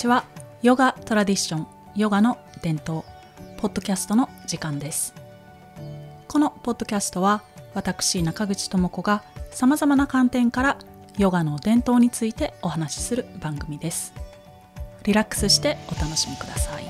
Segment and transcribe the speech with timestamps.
[0.00, 0.24] こんにちは。
[0.62, 3.04] ヨガトラディションヨガの伝統
[3.58, 5.12] ポッドキャストの時間です。
[6.26, 7.42] このポッドキャストは
[7.74, 10.78] 私中口智子がさまざまな観点から
[11.18, 14.14] ヨガの伝統についてお話しする番組です。
[15.04, 16.84] リラックスしてお楽しみください。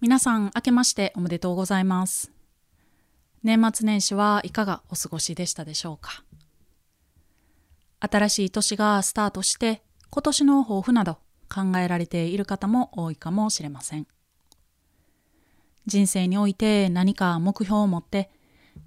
[0.00, 2.37] 皆さん明けましておめでとうございます。
[3.44, 6.24] 年末年始はいかがお過ごしでしたでしょうか？
[8.00, 14.06] 新しい年がスタートして今年の抱負など考えられている方も多いかもしれません。
[15.86, 18.30] 人生において何か目標を持って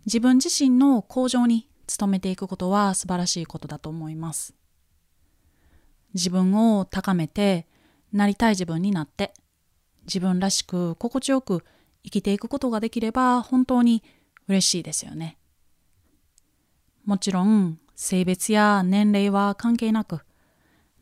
[0.05, 4.53] 自分自身の向上に努めていくことは素晴らしいことだと思います。
[6.13, 7.67] 自分を高めて
[8.11, 9.33] なりたい自分になって
[10.03, 11.63] 自分らしく心地よく
[12.03, 14.03] 生きていくことができれば本当に
[14.51, 15.37] 嬉しいですよね。
[17.05, 20.21] もちろん性別や年齢は関係なく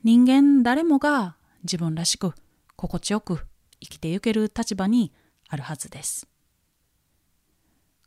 [0.04, 2.34] 人間誰もが自分らしく
[2.76, 3.46] 心地よく
[3.82, 5.12] 生きていける立場に
[5.50, 6.28] あるはずです。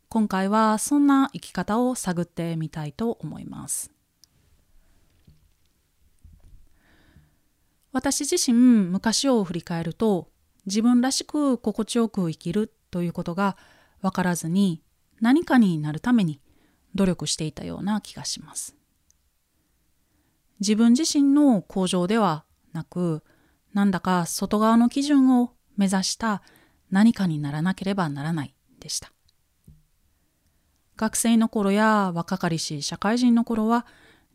[0.09, 3.91] 今回はそんな生き方を探ってみたいと思います。
[7.93, 10.29] 私自身昔を振り返ると
[10.65, 13.57] 自分らしく心地よく生きるということが
[14.01, 14.83] 分からずに
[15.23, 16.41] 何かになるために
[16.97, 18.75] 努力していたような気がします。
[20.61, 23.23] 自分自身の向上ではなく
[23.73, 26.43] なんだか外側の基準を目指した
[26.91, 29.13] 何かにならなければならないでした。
[30.97, 33.87] 学生の頃や若かりし社会人の頃は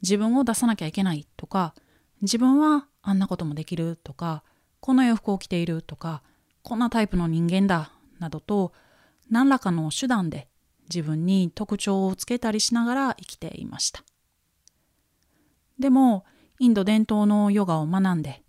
[0.01, 1.75] 自分を出さなきゃいけないとか
[2.21, 4.43] 自分はあんなこともできるとか
[4.79, 6.23] この洋服を着ているとか
[6.63, 8.73] こんなタイプの人間だなどと
[9.29, 10.47] 何らかの手段で
[10.89, 14.03] 自分に特徴をつけたりしながら生きていました。
[15.79, 16.25] でも
[16.59, 18.41] インド伝統のヨガを学んで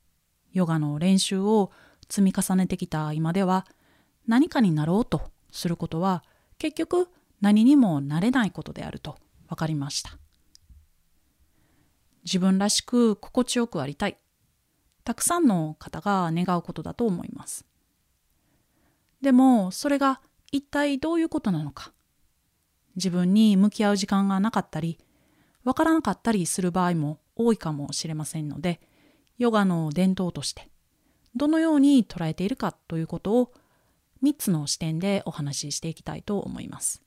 [0.53, 1.71] ヨガの練習を
[2.09, 3.67] 積み重ねてきた今では
[4.27, 6.25] 何かになろうとすることは
[6.59, 7.09] 結局
[7.41, 9.17] 何にもなれないことであると
[9.49, 10.19] 分かりました。
[12.25, 14.19] 自分らしく心地よくありたい。
[15.05, 17.65] たくさんの方が願うことだと思います。
[19.23, 20.21] でもそれが
[20.53, 21.93] 一体どういうことなのか。
[22.99, 24.99] 自分に向き合う時間がなかったり
[25.65, 28.81] わからなかったりする場合も多いかもしれませんので
[29.39, 30.69] ヨガの伝統として
[31.35, 33.53] どのように捉えているかということを
[34.23, 37.03] 3つの視点でお話ししていきたいと思います。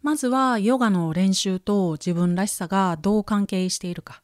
[0.00, 4.22] まずはヨガの練習と自分らしさがどう関係しているか。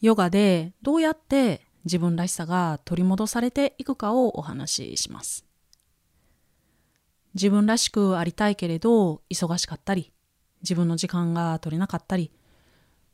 [0.00, 5.49] ヨガでどうやって自分らしさが取り戻されていくかをお話しします。
[7.34, 10.12] 自分らしくありたいけれど忙しかったり、
[10.62, 12.32] 自分の時間が取れなかったり、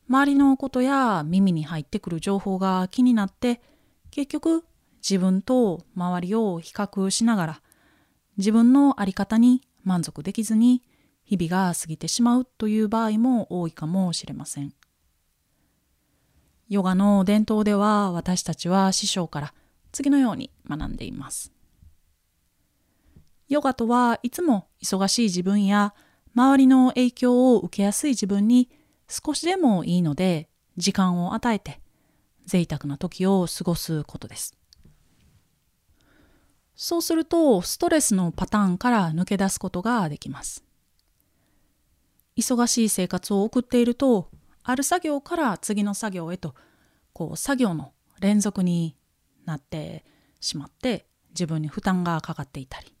[0.09, 3.61] 周りのことや耳に入ってくる情報が気になって
[4.09, 4.63] 結局
[5.07, 7.61] 自分と周りを比較しながら
[8.37, 10.81] 自分の在り方に満足できずに
[11.25, 14.73] 日々が過ぎてしまうという場合も多いかもしれません。
[16.69, 19.53] ヨガの伝統では私たちは師匠から
[19.91, 21.56] 次のように学んでいます。
[23.47, 25.93] ヨガとはいつも忙しい自分や
[26.35, 28.69] 周りの影響を受けやすい自分に
[29.07, 31.79] 少しでもいいので時間を与えて
[32.45, 34.55] 贅沢な時を過ごすことです。
[36.75, 40.63] そうするとストレスのパターンから抜け出すことができます。
[42.35, 44.29] 忙しい生活を送っていると
[44.63, 46.53] ある作業から次の作業へと
[47.13, 48.95] こう作業の連続に
[49.45, 50.05] なって
[50.39, 52.96] しまって自分に負担がかかっていたり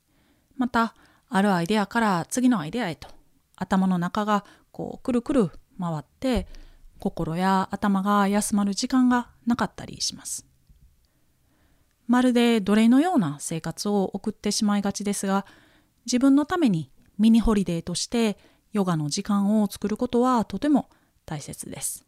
[0.57, 0.95] また
[1.29, 3.07] あるアイデアから次のアイデアへと
[3.55, 6.47] 頭の中がこうくるくる回って
[6.99, 10.45] 心や頭が休まる時間がなかったりします。
[12.07, 15.45] まるで奴隷のような生活を送ってしまいがちですが
[16.05, 16.89] 自分のために
[17.19, 18.37] ミニホリデーとして
[18.71, 20.89] ヨガの時間を作ることはとても
[21.25, 22.05] 大切です。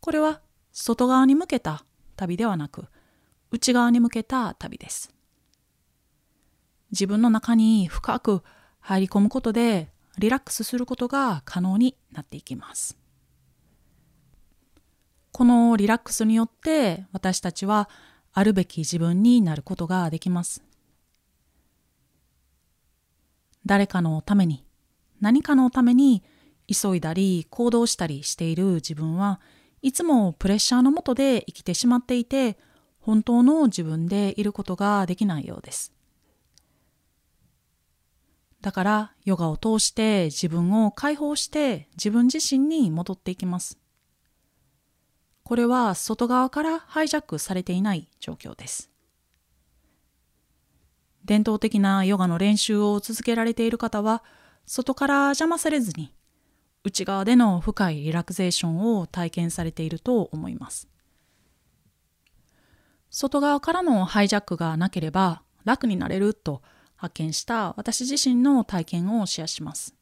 [0.00, 0.40] これは
[0.72, 1.84] 外側に向けた
[2.16, 2.86] 旅ではなく
[3.50, 5.14] 内側に向けた旅です。
[6.92, 8.42] 自分の中に深く
[8.80, 12.96] 入り込むことでリラックスすることが可能になっていきます。
[15.32, 17.88] このリラックスによって私たちは
[18.34, 20.62] あるべき自分になることができます。
[23.64, 24.64] 誰かのために
[25.20, 26.22] 何かのために
[26.66, 29.40] 急いだり行動したりしている自分は
[29.80, 32.58] いつもプレッシャーのもとで生きてしまっていて
[33.00, 35.92] 本当の自分でいることができないようです。
[38.62, 43.76] だからヨガを通して自分を解放して自分自身に戻っていきます。
[45.42, 48.88] これは外側からハイジャックされていない状況です。
[51.24, 54.22] 伝統的なヨガの練習を続けられている方は
[54.64, 56.14] 外から邪魔されずに
[56.84, 60.88] 内側での深いリラクゼーションを体験されていると思います。
[63.10, 66.62] 外側からのハイジャックがなければ楽になれると
[67.02, 69.96] 発見した私自身の体験をシェアします。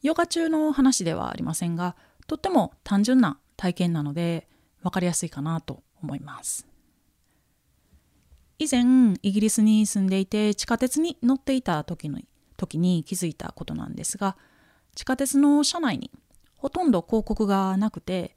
[0.00, 1.94] ヨガ中の話ではありませんが、
[2.26, 4.48] とっても単純な体験なので
[4.82, 6.66] 分かりやすいかなと思います。
[8.58, 12.18] 以前イギリスに住んでいて地下鉄に乗っていた時の
[12.56, 14.38] 時に気づいたことなんですが
[14.94, 16.10] 地下鉄の車内に
[16.56, 18.36] ほとんど広告がなくて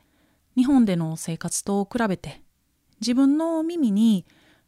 [0.58, 2.42] 日本での生活と比べて
[3.00, 4.26] 自分の耳に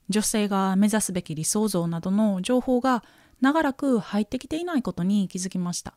[0.10, 3.04] 女性が目指すべき理想像などの情報が
[3.42, 5.96] 長らく入ってきていないことに気づきました。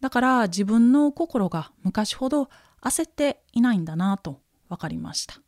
[0.00, 2.48] だから自分の心が昔ほど
[2.80, 5.40] 焦っていないんだなと分かりました。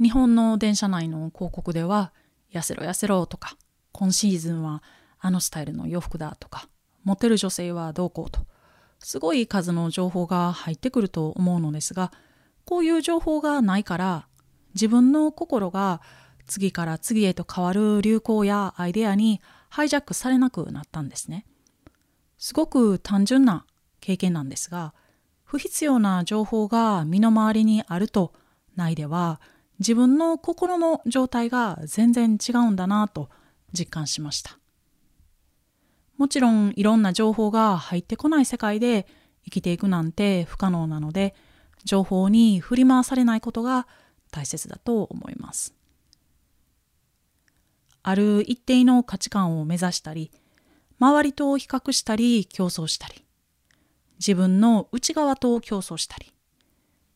[0.00, 2.12] 日本の電車内の広告では
[2.52, 3.56] 痩せろ痩せろとか
[3.92, 4.82] 今シーズンは
[5.18, 6.68] あのスタイルの洋服だとか
[7.04, 8.40] モテる女性はどうこうと
[8.98, 12.12] すごい数の情報が入ってくると思うのですが
[12.64, 14.26] こういう情報がないから
[14.74, 16.00] 自分の心が
[16.46, 21.46] 次から次へと変わる流行やアイデアにハイジャックされなくなったんですね。
[22.38, 23.66] すごく単純な
[24.00, 24.94] 経験なんですが
[25.44, 28.32] 不必要な情報が身の回りにあると
[28.76, 29.40] ないでは
[29.78, 33.28] 自分の心の状態が全然違うんだなと
[33.72, 34.58] 実感しました。
[36.16, 39.06] もちろんいろんな情報が入ってこない世界で
[39.44, 41.34] 生きていくなんて不可能なので
[41.84, 43.86] 情報に振り回されないことが
[44.30, 45.74] 大切だと思います。
[48.02, 50.30] ある一定の価値観を目指したり
[50.98, 53.26] 周りと比較したり競争したり
[54.18, 56.32] 自分の内側と競争したり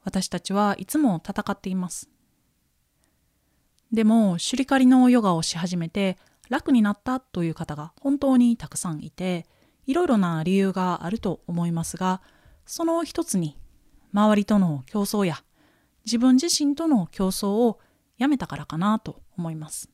[0.05, 2.11] 私たちはいつも戦っています。
[3.91, 6.19] でも、シュリカリのヨガをし始めて
[6.49, 9.47] 楽になったという方が本当にたくさんいて
[9.87, 12.21] いろいろな理由があると思いますが
[12.67, 13.57] その一つに
[14.13, 15.43] 周りとの競争や
[16.05, 17.81] 自分自身との競争を
[18.19, 19.91] やめたからかなと思います。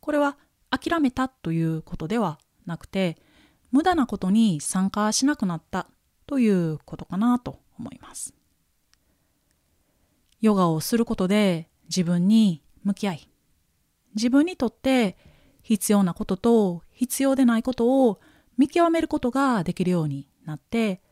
[0.00, 0.36] これは
[0.70, 3.18] 諦めたということではなくて
[3.70, 5.86] 無駄なことに参加しなくなった
[6.26, 8.34] ということかなと思います。
[10.40, 13.28] ヨガをすることで自分に向き合い
[14.14, 15.16] 自分にとって
[15.62, 18.20] 必要なことと必要でないことを
[18.56, 21.02] 見極めることができるようになって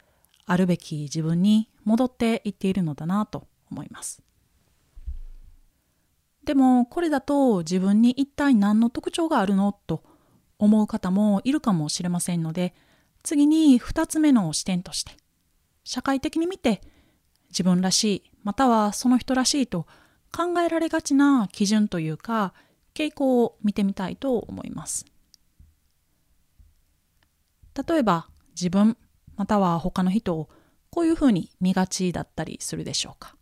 [0.51, 4.23] あるべき自分に戻っていっているのだなと思います。
[6.45, 10.03] でもこれだと自分に一体何の特徴があるのと
[10.59, 12.75] 思う方もいるかもしれませんので
[13.23, 15.13] 次に2つ目の視点として
[15.85, 16.81] 社会的に見て
[17.51, 19.87] 自分らしいまたはその人らしいと
[20.35, 22.55] 考えられがちな基準というか
[22.95, 25.05] 傾向を見てみたいと思います。
[27.87, 28.97] 例えば自分
[29.39, 30.51] または他の人を
[30.91, 33.37] こういうふうに見がちだったりするでしょうか。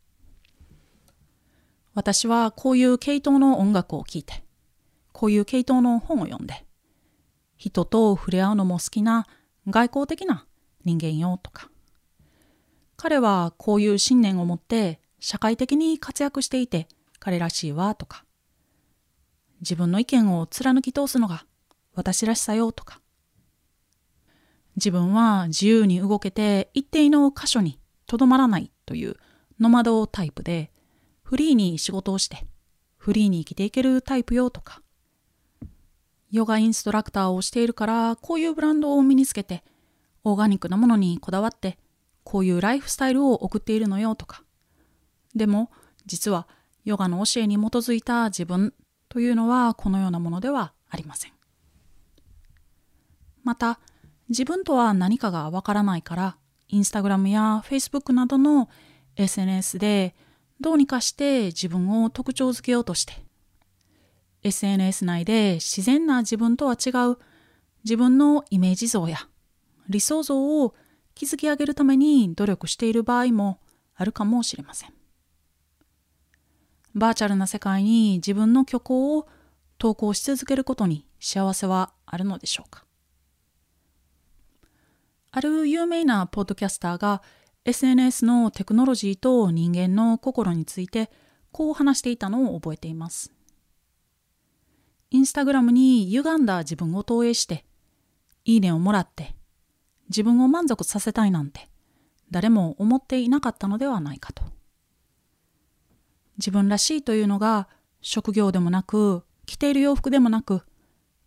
[1.95, 4.45] 私はこういう系統の音楽を聴いて、
[5.13, 6.67] こういう系統の本を読んで、
[7.57, 9.27] 人と触れ合うのも好きな
[9.67, 10.45] 外交的な
[10.85, 11.71] 人間よとか、
[12.99, 16.89] 彼はこういう信念を持って社会的に活躍していて
[17.19, 18.27] 彼らしいわとか、
[19.63, 21.47] 自分の意見を貫き通すのが
[21.95, 23.01] 私らしさよとか。
[24.77, 29.17] 自分は自由に動けて一定の箇所にとどまらないという
[29.59, 30.71] ノマドタイプで
[31.23, 32.47] フリーに仕事をして
[32.97, 34.83] フリーに生きていけるタイプよとか
[36.31, 39.65] ヨガインストラクターをしているからこういうブランドを身につけて
[40.25, 41.79] オーガニックなものにこだわって
[42.25, 44.43] こういうライフスタイルを送っているのよとか
[45.35, 45.71] でも
[46.05, 46.47] 実は
[46.85, 48.75] ヨガの教えに基づいた自分
[49.09, 51.33] というのはこのようなものではありません。
[53.43, 53.79] また
[54.29, 56.37] 自分とは何かがわからないから
[56.69, 58.69] インスタグラムやフェイスブックなどの
[59.17, 60.15] SNS で
[60.61, 63.15] どうにかして自分を特徴づけようとして
[64.43, 67.19] SNS 内で自然な自分とは違う
[67.85, 69.19] 自分のイメージ像や
[69.89, 70.75] 理想像を
[71.15, 73.61] 築き上げるために努力している場合も
[73.95, 74.93] あるかもしれません。
[76.95, 79.29] バーチャルな世界に自分の虚構を
[79.79, 82.86] 投稿し続けることに幸せはあるのでしょうか？
[85.37, 87.21] ある有名なポッドキャスターが
[87.67, 91.11] SNS のテクノロジーと人間の心について
[91.53, 93.31] こう話していたのを覚えています。
[95.11, 97.67] インスタグラムに歪んだ自分を投影して、
[98.47, 99.37] いいねをもらって、
[100.09, 101.69] 自分を満足させたいなんて、
[102.31, 104.43] 誰も思っていなかったのではないかと。
[106.39, 107.69] 自分らしいというのが、
[108.01, 110.63] 職業でもなく、着ている洋服でもなく、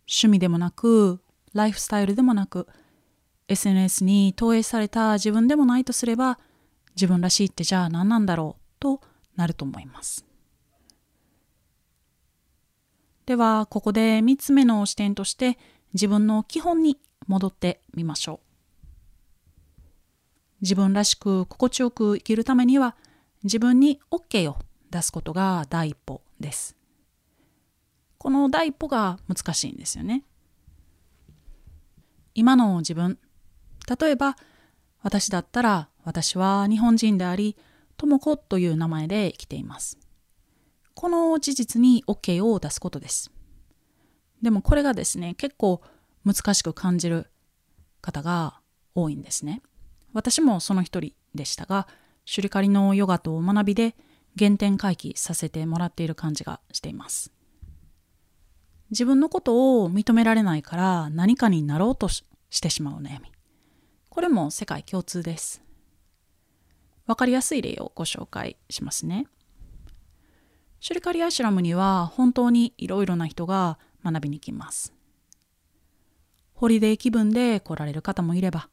[0.08, 2.66] 趣味でもなく、ライフスタイルでもなく、
[3.50, 6.38] SNS に投影された自分でもないとすれば、
[6.94, 9.00] 自分らしいってじゃあ何なんだろうと
[9.34, 10.24] なると思います。
[13.26, 15.58] では、ここで3つ目の視点として
[15.94, 18.46] 自分の基本に戻ってみましょう。
[20.62, 22.94] 自分らしく心地よく生きるためには
[23.42, 24.58] 自分に OK を
[24.90, 26.76] 出すことが第一歩です。
[28.18, 30.22] この第一歩が難しいんですよね。
[32.34, 33.18] 今の自分、
[33.98, 34.36] 例えば
[35.02, 37.56] 私だったら私は日本人であり、
[37.96, 39.98] とも子という名前で生きています。
[40.94, 43.30] この事実に OK を出すことです。
[44.42, 45.82] でもこれがですね、結構
[46.24, 47.30] 難しく感じる
[48.00, 48.60] 方が
[48.94, 49.62] 多いんですね。
[50.12, 51.86] 私もその一人でしたが、
[52.24, 53.94] シュリカリのヨガと学びで
[54.38, 57.32] 原点回帰させてもらっている感じがしています。
[58.90, 62.24] 自分のことを認められないから何かになろうとし
[62.60, 63.30] てしまう悩み。
[64.10, 65.62] これも世界共通です。
[67.06, 69.26] わかりやすい例をご紹介しますね。
[70.80, 74.92] シュリカリアシュラムには本当にいろいろな人が学びに来ます。
[76.54, 78.68] ホリデー気分で来られる方もいれば、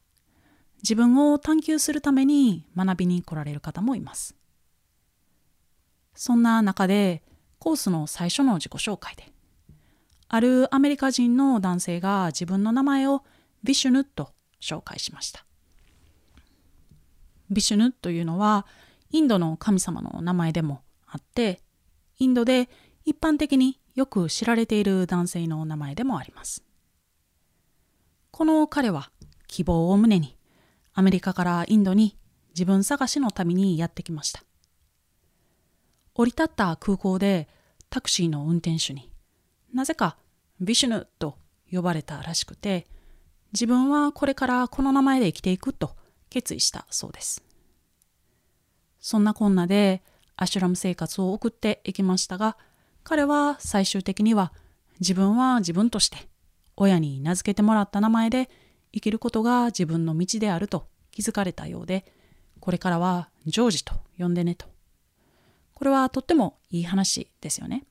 [0.82, 4.34] 自分を探求するために学びに来られる方もいます。
[6.14, 7.22] そんな中で
[7.60, 9.32] コースの最初の自己紹介で、
[10.26, 13.22] あるアメリカ人の男性が自分の名前を
[13.62, 15.44] ビシュヌと紹介しました。
[17.50, 18.66] ビシュヌというのは
[19.10, 21.60] インドの神様の名前でもあって
[22.18, 22.68] インドで
[23.04, 26.62] 一般的によく知られている男性の名前でもあります。
[28.30, 29.10] この彼は
[29.46, 30.36] 希望を胸に
[30.92, 32.18] アメリカからインドに
[32.50, 34.42] 自分探しの旅にやってきました。
[36.14, 37.48] 降り立った空港で
[37.88, 39.10] タクシーの運転手に
[39.72, 40.16] なぜか
[40.60, 41.38] ビシュヌと
[41.72, 42.86] 呼ばれたらしくて
[43.52, 45.96] 自分はこれからこの名前で生きていくと
[46.30, 47.42] 決意したそうです。
[49.00, 50.02] そんなこんなで
[50.36, 52.56] アシュラム生活を送っていきましたが、
[53.04, 54.52] 彼は最終的には
[55.00, 56.18] 自分は自分として
[56.76, 58.50] 親に名付けてもらった名前で
[58.92, 62.12] 生きることが自分の道であると気づかれたようで、
[62.60, 64.66] これからはジョージと呼んでねと。
[65.74, 67.84] これはとってもいい話ですよね。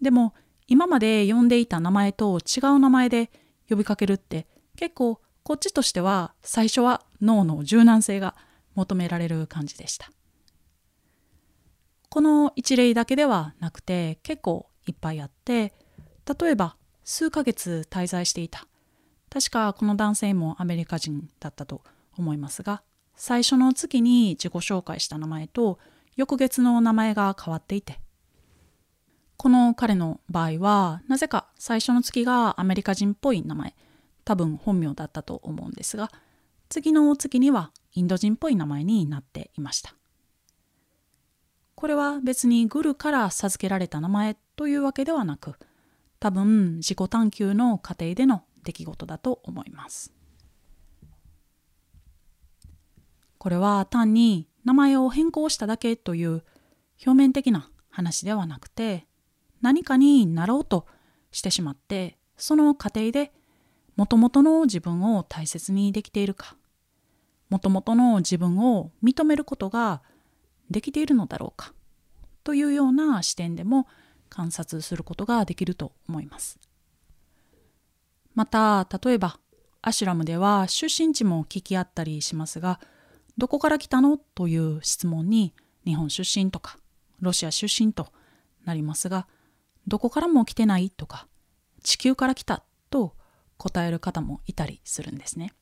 [0.00, 0.34] でも
[0.66, 3.30] 今まで呼んでいた名前と違う名前で
[3.68, 4.46] 呼びかけるって
[4.76, 8.34] 結構こっちとしては最初は脳の柔軟性が
[8.74, 10.10] 求められる感じでした。
[12.10, 15.74] この一例だけではなくて結構いっぱいあって
[16.40, 18.66] 例えば数ヶ月滞在していた
[19.30, 21.82] 確かこの男性もアメリカ人だったと
[22.16, 22.82] 思いますが
[23.14, 25.78] 最初の月に自己紹介した名前と
[26.16, 28.00] 翌月の名前が変わっていて
[29.38, 33.74] この彼の場合はなぜか最初の月がアメリカ人っぽい名前。
[34.26, 36.12] 多分本名だったと思うんですが
[36.68, 39.94] 次の月にはインド人っぽい名前になっていました。
[41.74, 45.54] これは別にグルから授けられた名前というわけではなく
[46.20, 50.12] 多分自己探求の過程での出来事だと思います。
[53.38, 56.44] これは単に名前を変更しただけという
[57.06, 59.07] 表面的な話ではなくて
[59.60, 60.86] 何かになろうと
[61.30, 63.32] してしまってその過程で
[63.96, 66.56] もともとの自分を大切にできているか
[67.50, 70.02] もともとの自分を認めることが
[70.70, 71.72] できているのだろうか
[72.44, 73.86] というような視点でも
[74.28, 76.58] 観察することができると思います。
[78.34, 79.40] また例えば
[79.82, 82.78] アシュラムでは出身地も聞き合ったりしますが
[83.36, 84.16] どこから来たの？
[84.16, 86.78] という質問に日本出身とか
[87.20, 88.12] ロシア出身と
[88.64, 89.26] なりますが
[89.88, 91.26] どこからも来てないとか
[91.82, 93.14] 地球から来たと
[93.56, 95.52] 答える方もいたりするんですね。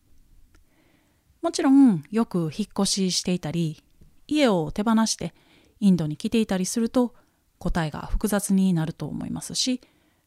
[1.43, 3.83] もちろんよく引っ越ししていたり
[4.27, 5.33] 家を手放して
[5.79, 7.15] インドに来ていたりすると
[7.59, 9.81] 答えが複雑になると思いますし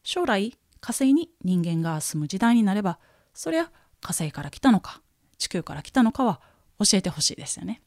[0.03, 2.99] 将来火星に人間が住む時代になれば
[3.33, 5.01] そりゃ火星から来たのか
[5.37, 6.39] 地球から来たのかは
[6.79, 7.81] 教えてほしいですよね。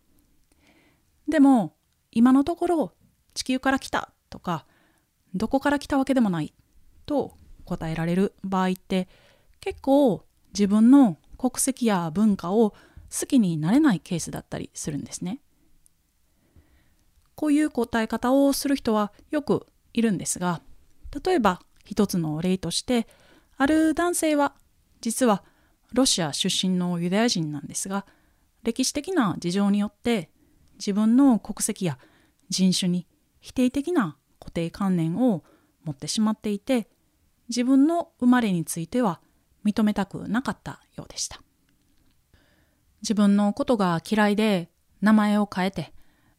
[1.28, 1.74] でも
[2.10, 2.92] 今のところ
[3.32, 4.66] 地球から来たとか
[5.34, 6.52] どこから来たわけでもない
[7.06, 7.32] と
[7.64, 9.08] 答えられる場合って
[9.60, 15.40] 結構自分の国籍や文化を好きになれないケースだったりするんですね。
[17.34, 20.62] こういう答え方をする人はよくいるんですが
[21.24, 23.08] 例えば一つの例として
[23.56, 24.54] ある男性は
[25.00, 25.42] 実は
[25.92, 28.06] ロシア出身のユダヤ人なんですが
[28.62, 30.30] 歴史的な事情によって
[30.76, 31.98] 自分の国籍や
[32.48, 33.06] 人種に
[33.40, 35.44] 否定的な固定観念を
[35.84, 36.88] 持ってしまっていて
[37.48, 39.20] 自分の生まれについては
[39.64, 41.40] 認めたくなかったようでした。
[43.02, 44.68] 自分のことが嫌いで
[45.00, 45.92] 名前を変えて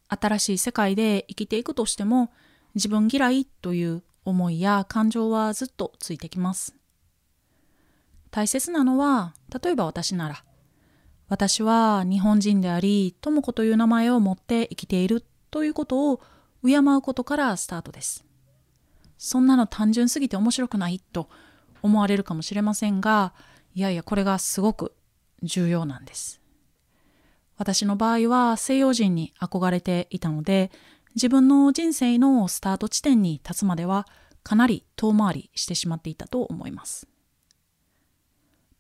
[0.10, 2.32] 新しい世界で生きていくとしても
[2.76, 6.76] 自分嫌いという思いや感情はずっとついてきます。
[8.32, 9.34] 大切なのは
[9.64, 10.44] 例えば私なら
[11.30, 16.22] 私は日本人であり智子という名前を持って生きているということを
[16.64, 18.26] 敬うことからスタートです。
[19.18, 21.30] そんなの単純すぎて面白くないと
[21.82, 23.34] 思われるかもしれませんが
[23.76, 24.94] いやいやこれがすごく
[25.42, 26.42] 重要なんです。
[27.58, 30.72] 私の場合は西洋人に憧れていたので
[31.16, 34.08] 自分の人生のスタート地点に立つまでは
[34.44, 37.08] かなり遠回りしてしまっていたと思います。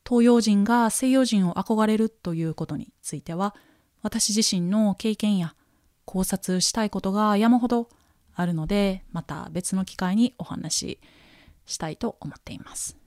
[0.06, 3.56] 東洋人が西洋人を憧れるということについては
[4.02, 5.56] 私自身の経験や
[6.06, 7.90] 考察したいことが山ほど
[8.36, 11.00] あるのでまた別の機会にお話し
[11.66, 12.98] したいと思っています。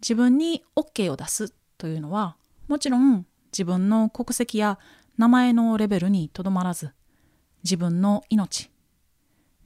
[0.00, 2.36] 自分に OK を出すというのは
[2.68, 4.78] もちろん自分の国籍や
[5.16, 6.92] 名前のレベルにとどまらず
[7.62, 8.70] 自分の命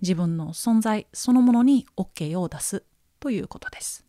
[0.00, 2.84] 自分の存在そのものに OK を出す
[3.18, 4.04] ということです。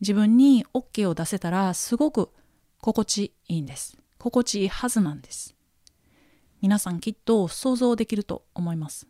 [0.00, 2.30] 自分に OK を出せたらすごく
[2.80, 3.96] 心地いいんです。
[4.30, 5.54] 心地いいはずなんです
[6.60, 9.06] 皆さんきっと想像できると思います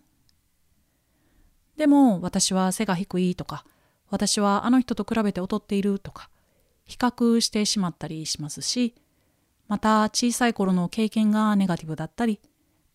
[1.78, 3.64] でも私は背が低いとか
[4.10, 6.28] 私はあの人と比べて劣っているとか
[6.84, 8.94] 比較してしまったりしますし
[9.68, 12.38] また小さい頃の経験がネガティブだったり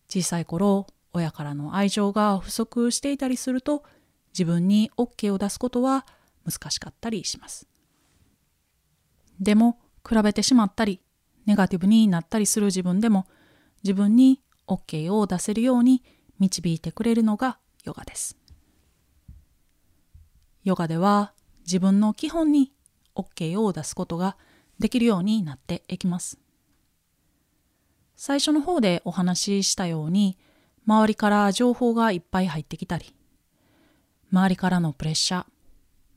[0.08, 3.82] 小さい頃親からの愛情が不足していたりすると
[4.32, 6.06] 自分に OK を出すことは
[6.48, 7.68] 難しかったりします。
[9.40, 11.00] でも比べてしまったり
[11.46, 13.26] ネガティブになったりする自分でも
[13.82, 16.02] 自分に OK を出せるように
[16.38, 18.36] 導いてくれるのがヨガです。
[20.64, 21.32] ヨガでは
[21.64, 22.72] 自分の基本に
[23.16, 24.36] OK を出すことが
[24.78, 26.38] できるようになっていきます。
[28.16, 30.38] 最初の方でお話ししたように
[30.86, 33.14] 周りから情報がいっぱい入ってきたり
[34.32, 35.44] 周りからのプレッシャー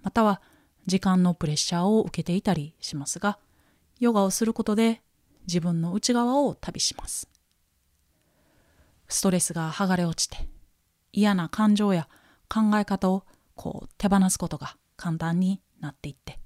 [0.03, 0.41] または
[0.85, 3.39] 時間のプレッシャーを受けていたりしますが
[3.99, 5.01] ヨガをすることで
[5.47, 7.29] 自分の内側を旅します
[9.07, 10.47] ストレスが剥がれ落ちて
[11.11, 12.07] 嫌な感情や
[12.49, 13.23] 考え方を
[13.55, 16.39] こう手放すことが簡単になっていって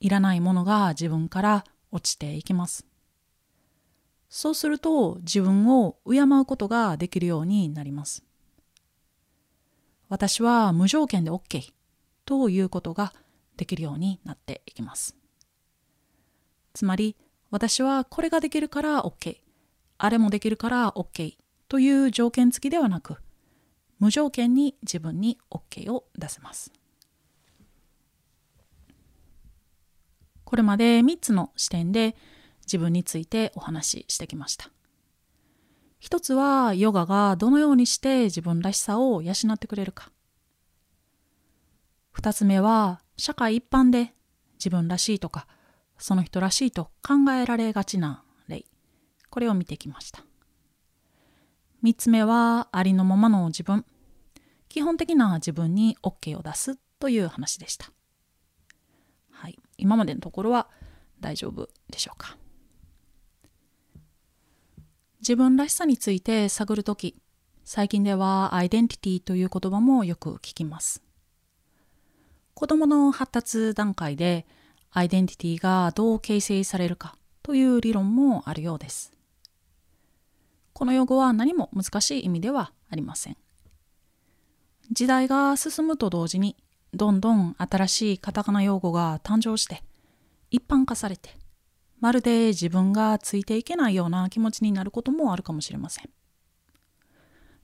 [0.00, 2.86] いらないものが自分から落ちていきます。
[4.28, 8.24] そうすると自分を敬うことができるようになります。
[10.08, 11.72] 私は無条件で OK
[12.24, 13.12] ということが
[13.56, 15.14] できるようになっていきます。
[16.74, 17.16] つまり
[17.52, 19.36] 私はこれができるから OK
[19.98, 21.34] あれもできるから OK
[21.68, 23.18] という条件付きではなく
[23.98, 26.72] 無条件に自分に OK を出せます。
[30.44, 32.16] これまで3つの視点で
[32.62, 34.70] 自分についてお話ししてきました。
[36.00, 40.10] 一つはヨガがどのようにして自分らしさを養ってくれるか。
[42.10, 44.14] 二つ目は社会一般で
[44.54, 45.46] 自分らしいとか
[45.98, 48.64] その人らしいと考えられがちな例。
[49.30, 50.24] これを見てきました。
[51.82, 53.84] 三つ目はありのままの自分。
[54.68, 57.92] 基本的な自分に OK を出すという話でした。
[59.42, 60.68] はい今までのところは
[61.18, 62.36] 大丈夫でしょうか
[65.18, 67.16] 自分らしさについて探るとき
[67.64, 71.02] 最近ではアイデンティティという言葉もよく聞きます
[72.54, 74.46] 子供の発達段階で
[74.94, 79.12] アイデンティティがどう形成されるかという理論もあるようです。
[80.74, 83.36] この用語は何も難しい意味ではありません。
[84.90, 86.56] 時代が進むと同時に
[86.92, 89.82] どんどん新しいカタカナ用語が誕生して
[90.50, 91.30] 一般化されて
[92.00, 96.10] まるで自分がついていけないような気持ちになることもあるかもしれません。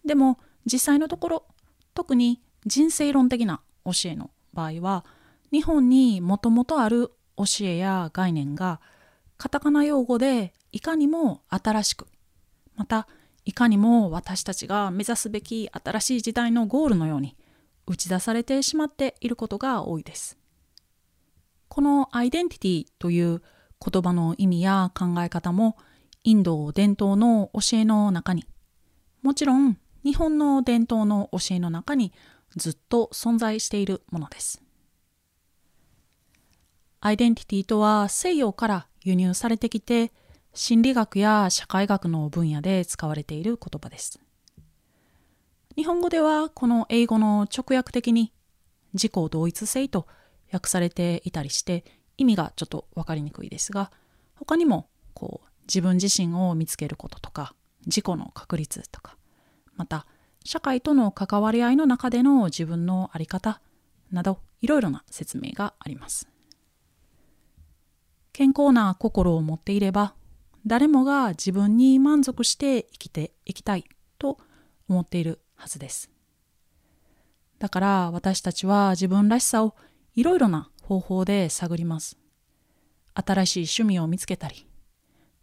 [0.07, 1.45] でも実際のところ
[1.93, 5.05] 特に人生論的な教えの場合は
[5.53, 8.81] 日本にもともとある教えや概念が
[9.37, 12.07] カタカナ用語でいかにも新しく
[12.77, 13.09] また
[13.45, 17.37] いかにも私たちが目指すべき新しい時代のゴールのように
[17.87, 20.37] 打ち出されてしまっていることが多いです。
[21.69, 23.43] このアイデンティティという
[23.81, 25.77] 言葉の意味や考え方も
[26.25, 28.45] インド伝統の教えの中に
[29.23, 32.13] もちろん日本の伝統の教えの中に
[32.57, 34.63] ずっと存在しているものです。
[37.01, 40.11] アイデンティティとは西洋から輸入されてきて
[40.53, 44.19] 心理学や社会学の分野で使われている言葉です。
[45.77, 48.33] 日本語ではこの英語の直訳的に
[48.95, 50.09] 自己同一性と
[50.53, 51.85] 訳されていたりして
[52.17, 53.93] 意味がちょっと分かりにくいですが
[54.35, 57.55] 他にもこう自分自身を見つけることとか
[57.87, 59.17] 自己の確立とか
[59.77, 60.05] また
[60.45, 63.61] 社会との関わり合いの中での自分の在り方
[64.11, 66.29] などいろいろな説明があります。
[68.39, 70.15] 健康な心を持っていれば
[70.65, 73.85] 誰もが自分に満足して生きていきたい
[74.17, 74.39] と
[74.89, 76.09] 思っているはずです。
[77.59, 79.75] だから私たちは自分らしさを
[80.15, 82.17] いろいろな方法で探ります。
[83.13, 84.69] 新しい趣味を見つけたり、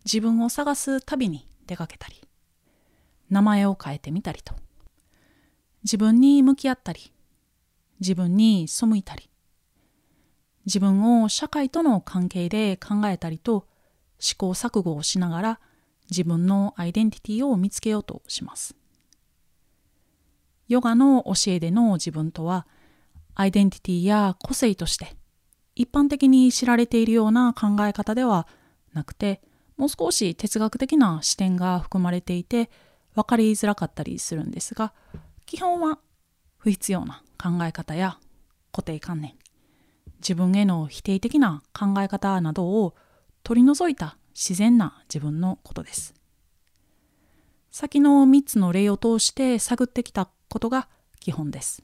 [0.05, 2.21] 自分を探す旅に出かけたり、
[3.29, 4.55] 名前を変えてみたりと、
[5.83, 7.11] 自分に向き合ったり、
[7.99, 9.29] 自分に背いたり、
[10.65, 13.67] 自分を社会との関係で考えたりと
[14.19, 15.59] 試行錯誤をしながら
[16.09, 18.75] 自分のアイデンティティを見つけようとします。
[20.67, 22.65] ヨガの教えでの自分とは、
[23.35, 25.15] アイデンティティや個性として
[25.75, 28.47] 一般的に知られているような考え方では
[28.93, 29.41] なくて、
[29.77, 32.69] もう少し哲学的な視点が含まれていて
[33.13, 34.93] 分かりづらかったりするんですが、
[35.45, 35.99] 基本は
[36.57, 38.17] 不必要な考え方や
[38.71, 39.33] 固定観念、
[40.27, 42.95] 自分への否定的な考え方などを
[43.43, 46.15] 取り除いた自然な自分のことです。
[47.69, 51.83] 先の3つの例を通して探ってきたことが基本です。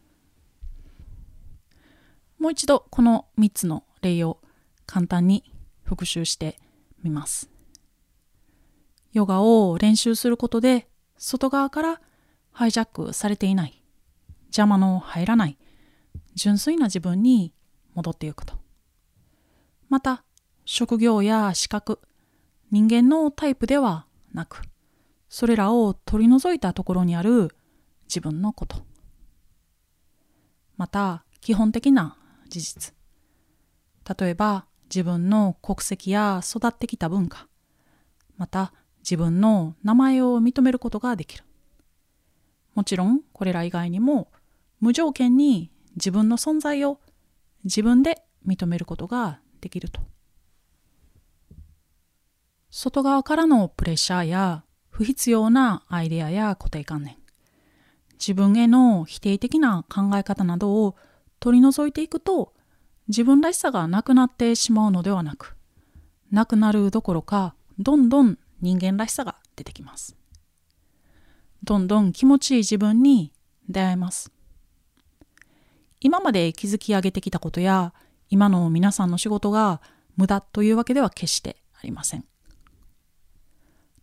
[2.40, 4.40] もう一度この3つの例を
[4.88, 6.58] 簡単に復習して
[7.04, 7.48] みます。
[9.14, 12.02] ヨガを練習することで外側から
[12.52, 13.84] ハイジャックされていない
[14.46, 15.60] 邪魔の入らない
[16.34, 17.54] 純粋な自分に
[17.94, 18.56] 戻っていくと。
[19.90, 20.24] また
[20.66, 22.00] 職業や資格
[22.72, 24.62] 人間のタイプではなく
[25.32, 27.56] それらを取り除いたところにある
[28.04, 28.86] 自分のこと。
[30.76, 32.18] また、基本的な
[32.50, 32.94] 事実。
[34.20, 37.48] 例えば、自分の国籍や育ってきた文化。
[38.36, 41.46] また、自分の名前を認めることができる。
[42.76, 44.30] もちろん、これら以外にも、
[44.82, 47.00] 無条件に自分の存在を
[47.64, 50.02] 自分で認めることができると。
[52.70, 57.18] 外側からのプレッシャーや不必要なアイデアや固定観念。
[58.14, 60.96] 自分への否定的な考え方などを
[61.40, 62.54] 取り除いていくと
[63.08, 65.56] 自分らしさがなくなってしまうのではなく
[66.32, 70.16] なくなるどころかどんどん人間らしさが出てきます
[71.64, 73.34] どんどん気持ちいい自分に
[73.68, 74.32] 出会えます
[76.02, 77.94] 今まで築き上げてきたことや
[78.30, 79.82] 今の皆さんの仕事が
[80.18, 82.26] 無駄というわけでは決してありません。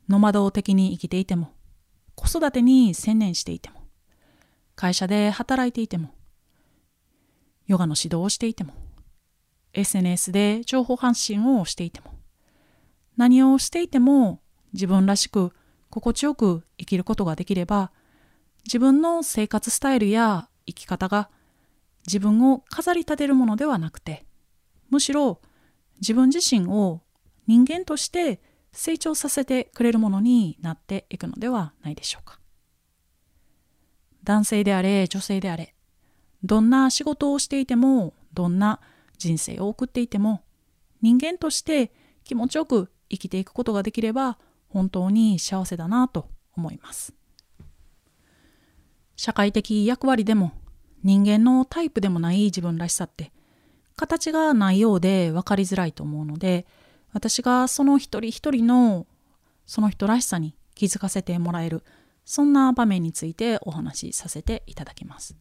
[0.08, 1.52] ノマド的に生きていても
[2.14, 3.78] 子育てに専念していても
[4.78, 6.10] 会社で働いていても、
[7.66, 8.74] ヨガの指導をしていても、
[9.72, 12.12] SNS で情報発信をしていても、
[13.16, 14.40] 何をしていても
[14.72, 15.52] 自分らしく
[15.90, 17.90] 心地よく生きることができれば、
[18.66, 21.30] 自分の生活スタイルや生き方が
[22.08, 24.24] 自分を飾り立てるものではなくて、
[24.88, 25.40] むしろ
[26.00, 27.02] 自分自身を
[27.46, 28.40] 人間として
[28.72, 32.40] 成長させてくれるものになっていくのではないでしょうか。
[34.24, 35.74] 男性であれ女性であれ
[36.42, 38.80] どんな仕事をしていてもどんな
[39.16, 40.42] 人生を送っていても
[41.00, 41.92] 人間として
[42.24, 47.14] 気持ちよく生きていくことができれば本当に幸せだなと思います
[49.16, 50.52] 社会的役割でも
[51.02, 53.32] 人間のタイプでもない自分らしさって
[53.96, 56.66] 形がないようで分かりづらいと思うので
[57.12, 59.06] 私がその一人一人の
[59.66, 61.82] その人らしさに気づかせてもらえる
[62.24, 65.36] そんな場面についてお話しさせていただきます。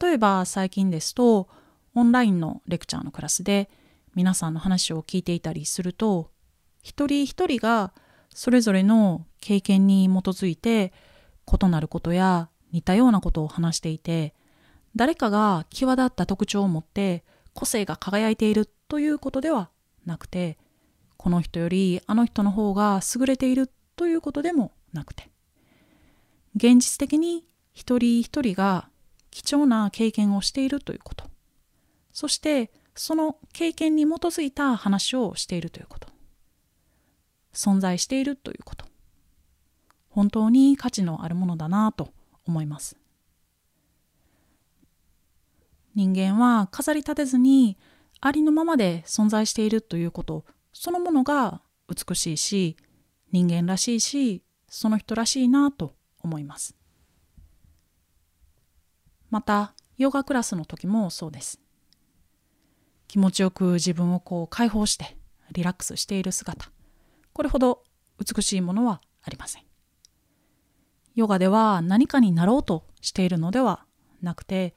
[0.00, 1.48] 例えば最近ですと
[1.94, 3.68] オンラインのレクチャーのクラスで
[4.14, 6.30] 皆さんの話を聞いていたりすると
[6.82, 7.92] 一人一人が
[8.30, 10.92] それぞれの経験に基づいて
[11.46, 14.34] 異なることや似たようなことを話していて
[14.96, 19.70] 誰かが際立った特徴を持って個性が輝いているということでは
[20.04, 20.58] なくて
[21.16, 25.32] この人よりあの人の方が優れているということでもなくて。
[26.54, 28.88] 現実的に一人一人が
[29.30, 31.24] 貴重な経験をしているということ。
[32.12, 36.08] そしてその経験に基づいた話をしているということ。
[37.54, 38.84] 存在しているということ。
[40.10, 42.12] 本当に価値のあるものだなと
[42.46, 42.96] 思います。
[45.94, 47.76] 人間は飾り立てずに
[48.20, 52.76] ありのままで存在しているということそのものが美しいし
[53.30, 56.74] 人間らしいしその人らしいなと思います。
[59.28, 61.60] またヨガクラスの時もそうです。
[63.08, 65.16] 気持ちよく自分をこう解放して
[65.52, 66.70] リラックスしている姿。
[67.32, 67.84] これほど
[68.18, 69.71] 美しいものはありません。
[71.14, 73.84] ヨガでは何かになろうとしているのでは
[74.22, 74.74] なくて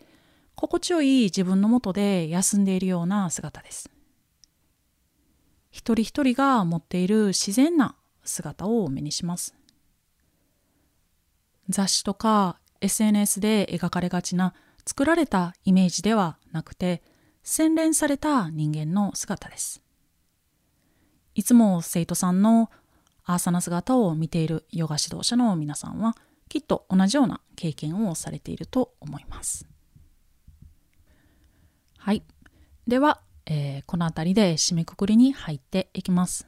[0.56, 3.90] 心地よい自分のもとで休んでいるような姿です。
[5.70, 9.54] 一人一人が持っている自然な姿を目にします。
[11.68, 14.54] 雑誌とか SNS で描かれがちな
[14.86, 17.04] 作られたイメージではなくて
[17.44, 19.82] 洗練された人間の姿です。
[21.34, 22.70] いつも生徒さんの
[23.26, 26.16] アーサナ姿を見ているヨガ指導者の皆さんは
[26.48, 29.68] きっと同じような経験をされていると思います。
[31.98, 32.24] はい。
[32.88, 36.48] では、えー、この辺りで締めくくりに入っていきます。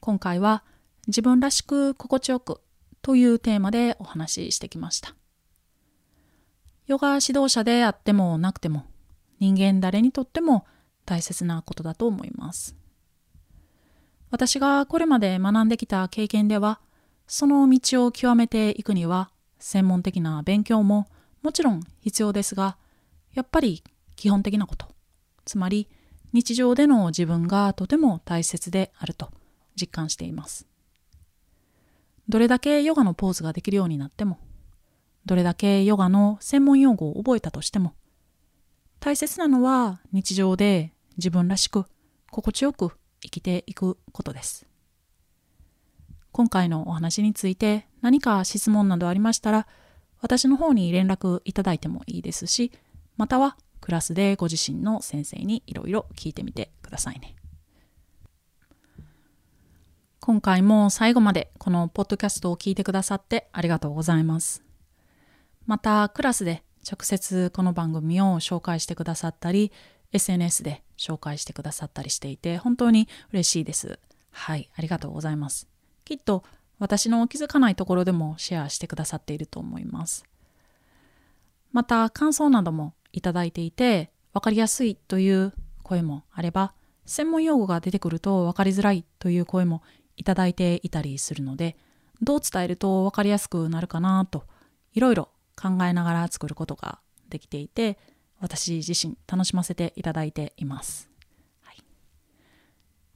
[0.00, 0.64] 今回は
[1.06, 2.62] 自分らしく心地よく
[3.02, 5.14] というテーマでお話ししてきました。
[6.86, 8.86] ヨガ指導者であってもなくても
[9.40, 10.66] 人間誰にとっても
[11.04, 12.76] 大切なことだと思います。
[14.34, 16.80] 私がこれまで学んできた経験では
[17.28, 21.06] その道を極めていくには専門的な勉強も
[21.42, 22.76] もちろん必要ですが
[23.34, 23.84] やっぱり
[24.16, 24.88] 基本的なこと。
[25.44, 25.88] つまり
[26.32, 29.30] 日常での自分がとても大切であると
[29.80, 30.66] 実感しています。
[32.28, 34.40] どれだけヨガのポーズができるようになっても
[35.26, 37.94] どれだけヨガの専門用語を覚えたとしても
[38.98, 41.84] 大切なのは日常で自分らしく
[42.32, 44.66] 心地よく生きていくことです
[46.34, 49.68] 今回のお話について何か質問などありましたら、
[50.20, 52.72] 私の方に連絡いただいてもいいですし、
[53.16, 57.36] またはクラスでご自身の先生にいろいろ聞いてみてくださいね。
[60.18, 64.64] 今回も最後までこのポッドキャストを聞いてくださってありがとうございます。
[65.66, 69.70] またクラスで直接この番組を紹介してくださったり、
[70.14, 73.98] SNS で紹介してくださったりしていて本当に嬉しいです。
[74.30, 75.68] はい、ありがとうございます。
[76.04, 76.44] きっと
[76.78, 80.24] 私の気づかないところでもシェアしてくださっていると思います。
[81.72, 86.72] また感想などもいただいていて分かりやすいという声もあれば
[87.06, 89.82] 専門用語が出てくると分かりづらいという声も
[90.16, 91.76] いただいていたりするので
[92.22, 94.44] どう伝えると分かりやすくなるかなと
[94.92, 95.28] いろいろ
[95.60, 97.98] 考えながら作ることができていて
[98.44, 101.08] 私自身楽しませていただいています。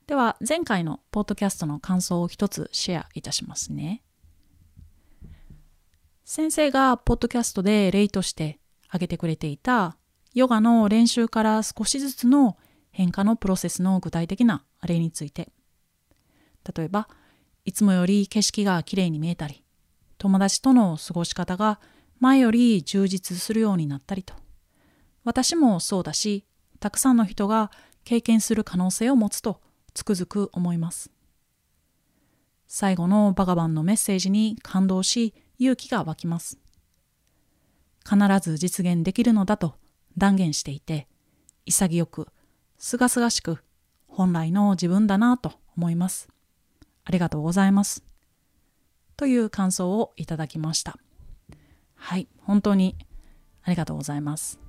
[0.07, 4.03] では前回のポッドキャストの感想を一つシェアいたしますね。
[6.25, 9.99] 先生がポッドキャストで例として挙げてくれていた
[10.33, 12.57] ヨガの練習から少しずつの
[12.91, 15.51] 変化のプロセスの具体的な例について
[16.75, 17.07] 例えば
[17.67, 19.62] いつもより景色がきれいに見えたり
[20.17, 21.81] 友達との過ごし方が
[22.19, 24.35] 前より充実するようになったりと
[25.29, 26.47] 私もそうだし
[26.81, 27.71] たくさんの人が
[28.05, 29.61] 経験する可能性を持つと
[29.93, 31.11] つくづく思います。
[32.67, 36.59] 最後のバガバンのメッセージに感動し勇気が湧きます。
[38.09, 39.75] 必ず実現できるのだと
[40.17, 41.09] 断言していて
[41.67, 42.29] 潔く
[42.79, 43.59] すがすがしく
[44.07, 46.31] 本来の自分だなと思います。
[47.05, 48.03] ありがとうございます。
[49.19, 50.97] という感想をいただきました。
[51.97, 52.97] はい、本当に
[53.62, 54.67] ありがとうございます。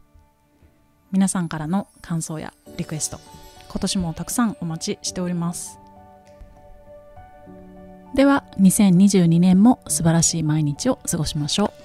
[1.11, 3.19] 皆さんからの感想やリクエスト
[3.69, 5.79] 今年もたくさんお待ちしております。
[8.15, 11.78] では2022年も素晴らしい毎日を過ごしましょう。